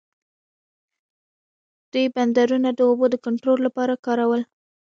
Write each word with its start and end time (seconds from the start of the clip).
دوی 1.91 2.05
بندرونه 2.15 2.69
د 2.73 2.79
اوبو 2.89 3.05
د 3.13 3.15
کنټرول 3.25 3.59
لپاره 3.67 4.01
کارول. 4.05 4.41